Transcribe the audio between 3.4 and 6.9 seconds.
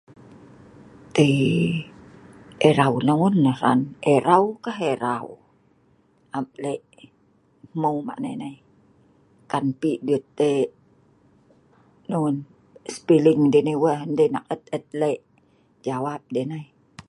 nah hran erau ka erau am lek